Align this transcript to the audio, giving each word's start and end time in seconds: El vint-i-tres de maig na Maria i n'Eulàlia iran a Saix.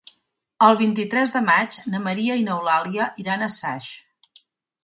El 0.67 0.77
vint-i-tres 0.79 1.33
de 1.35 1.41
maig 1.49 1.77
na 1.95 2.01
Maria 2.07 2.39
i 2.43 2.47
n'Eulàlia 2.49 3.11
iran 3.25 3.45
a 3.45 3.51
Saix. 3.61 3.93